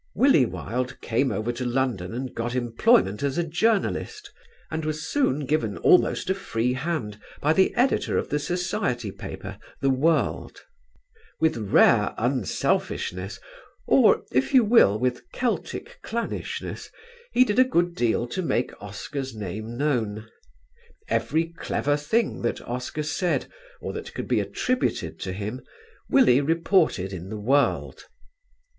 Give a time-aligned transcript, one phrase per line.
[0.15, 4.31] Willie Wilde came over to London and got employment as a journalist
[4.71, 9.59] and was soon given almost a free hand by the editor of the society paper
[9.79, 10.63] The World.
[11.39, 13.39] With rare unselfishness,
[13.85, 16.89] or, if you will, with Celtic clannishness,
[17.31, 20.27] he did a good deal to make Oscar's name known.
[21.09, 23.47] Every clever thing that Oscar said
[23.79, 25.61] or that could be attributed to him,
[26.09, 28.05] Willie reported in The World.